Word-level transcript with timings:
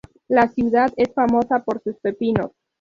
La 0.29 0.47
ciudad 0.47 0.91
es 0.97 1.13
famosa 1.13 1.59
por 1.63 1.79
sus 1.83 1.95
pepinos. 1.99 2.49